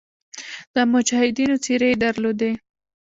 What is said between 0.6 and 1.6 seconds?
د مجاهدینو